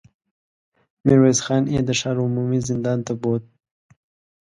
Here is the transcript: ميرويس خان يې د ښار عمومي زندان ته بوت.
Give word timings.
ميرويس 1.05 1.39
خان 1.45 1.63
يې 1.73 1.81
د 1.85 1.89
ښار 1.99 2.17
عمومي 2.25 2.59
زندان 2.69 2.99
ته 3.07 3.13
بوت. 3.21 3.43